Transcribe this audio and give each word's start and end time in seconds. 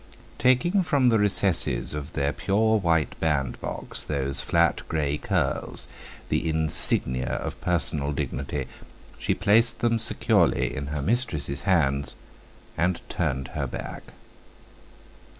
Taking 0.39 0.81
from 0.81 1.09
the 1.09 1.19
recesses 1.19 1.93
of 1.93 2.13
their 2.13 2.33
pure 2.33 2.79
white 2.79 3.15
band 3.19 3.61
box 3.61 4.03
those 4.03 4.41
flat, 4.41 4.81
grey 4.89 5.19
curls, 5.19 5.87
the 6.29 6.49
insignia 6.49 7.33
of 7.33 7.61
personal 7.61 8.11
dignity, 8.11 8.65
she 9.19 9.35
placed 9.35 9.77
them 9.77 9.99
securely 9.99 10.75
in 10.75 10.87
her 10.87 11.03
mistress's 11.03 11.61
hands, 11.69 12.15
and 12.75 12.99
turned 13.09 13.49
her 13.49 13.67
back. 13.67 14.05